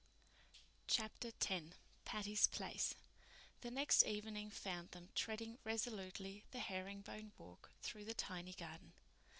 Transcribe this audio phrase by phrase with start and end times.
[0.87, 1.61] Chapter X
[2.05, 2.95] Patty's Place
[3.61, 8.93] The next evening found them treading resolutely the herring bone walk through the tiny garden.